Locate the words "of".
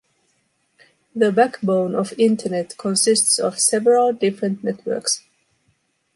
1.93-2.15, 3.37-3.59